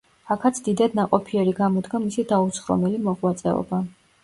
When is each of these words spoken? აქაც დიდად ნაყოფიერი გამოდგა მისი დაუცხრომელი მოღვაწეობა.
აქაც 0.35 0.61
დიდად 0.67 0.97
ნაყოფიერი 0.99 1.53
გამოდგა 1.61 2.03
მისი 2.07 2.27
დაუცხრომელი 2.33 3.05
მოღვაწეობა. 3.07 3.87